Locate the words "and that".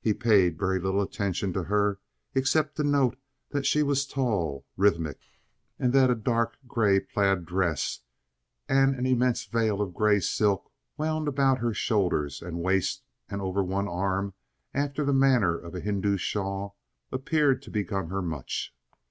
5.78-6.08